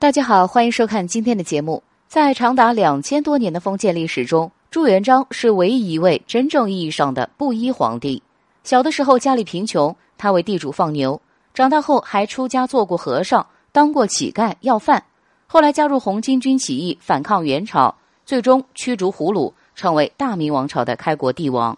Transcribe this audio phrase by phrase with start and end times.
[0.00, 1.82] 大家好，欢迎收看今天的节目。
[2.08, 8.22] 在长达两千多年的封建历史中，朱元璋是唯一一位真正意义上的布衣皇帝。
[8.64, 11.20] 小的时候家里贫穷，他为地主放牛；
[11.52, 15.04] 长大后还出家做过和尚，当过乞丐要饭。
[15.46, 17.94] 后来加入红巾军起义，反抗元朝，
[18.24, 21.76] 最终驱逐胡虏，成为大明王朝的开国帝王。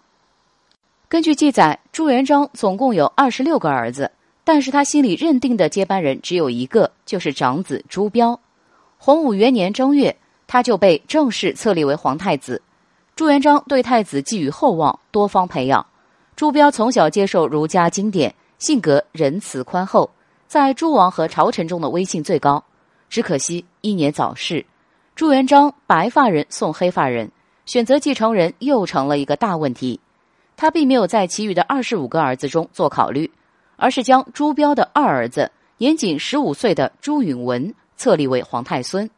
[1.09, 4.09] 根据记载，朱元璋总共有二十六个儿子。
[4.43, 8.39] 但是他心里认定的接班人只有一个，就是长子朱标。
[8.97, 10.15] 洪武元年正月，
[10.47, 12.61] 他就被正式册立为皇太子。
[13.15, 15.85] 朱元璋对太子寄予厚望，多方培养。
[16.35, 20.09] 朱标从小接受儒家经典，性格仁慈宽厚，
[20.47, 22.63] 在诸王和朝臣中的威信最高。
[23.09, 24.65] 只可惜英年早逝，
[25.15, 27.31] 朱元璋白发人送黑发人，
[27.65, 29.99] 选择继承人又成了一个大问题。
[30.57, 33.29] 他并没有在其余的二十五个儿子中做考虑。
[33.75, 39.09] 而是将朱标的二儿子年仅十五岁的朱允文册立为皇太孙，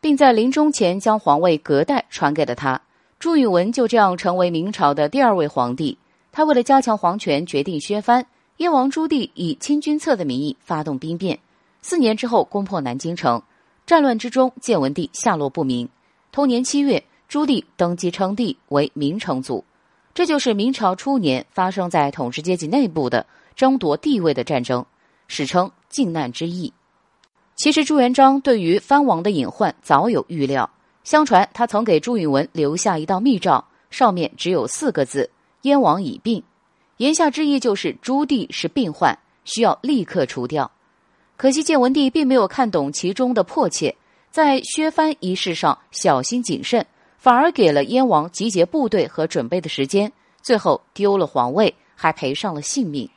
[0.00, 2.80] 并在临终前将皇位隔代传给了他。
[3.18, 5.96] 朱允文就这样成为明朝的第二位皇帝。
[6.32, 8.26] 他为了加强皇权，决定削藩。
[8.56, 11.38] 燕王朱棣以清君侧的名义发动兵变，
[11.82, 13.42] 四年之后攻破南京城。
[13.86, 15.88] 战乱之中，建文帝下落不明。
[16.30, 19.64] 同年七月，朱棣登基称帝为明成祖。
[20.14, 23.26] 这就是明朝初年发生在统治阶级内部的。
[23.56, 24.84] 争夺地位的战争，
[25.28, 26.72] 史称“靖难之役”。
[27.56, 30.68] 其实朱元璋对于藩王的隐患早有预料。
[31.04, 35.28] 相传他曾给朱允文留下一道密诏，上面只有四个字
[35.62, 36.42] ：“燕王已病”，
[36.98, 40.70] 言下之意就是朱棣是病患，需要立刻除掉。
[41.36, 43.96] 可惜建文帝并没有看懂其中的迫切，
[44.30, 46.86] 在削藩一事上小心谨慎，
[47.18, 53.10] 反而给了燕王集结部队和准备的时间，最后丢了皇位，还赔上了性命。